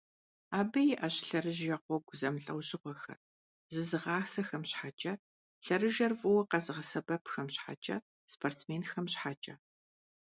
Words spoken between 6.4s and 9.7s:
къэзыгъэсэбэпхэм щхьэкIэ, спортсменхэм щхьэкIэ.